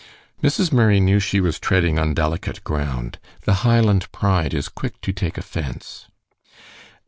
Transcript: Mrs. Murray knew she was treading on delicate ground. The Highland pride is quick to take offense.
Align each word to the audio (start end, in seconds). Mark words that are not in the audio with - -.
Mrs. 0.41 0.71
Murray 0.71 0.99
knew 0.99 1.19
she 1.19 1.39
was 1.39 1.59
treading 1.59 1.99
on 1.99 2.15
delicate 2.15 2.63
ground. 2.63 3.19
The 3.43 3.53
Highland 3.61 4.11
pride 4.11 4.51
is 4.51 4.67
quick 4.67 4.99
to 5.01 5.13
take 5.13 5.37
offense. 5.37 6.07